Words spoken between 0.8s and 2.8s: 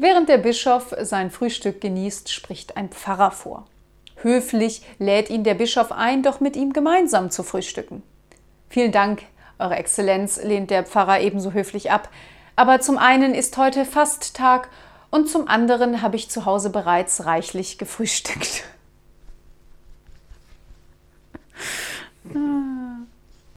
sein Frühstück genießt, spricht